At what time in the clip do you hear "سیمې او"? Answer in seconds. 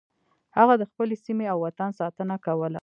1.25-1.57